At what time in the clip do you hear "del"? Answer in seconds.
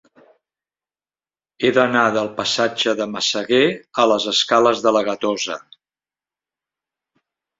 2.15-2.29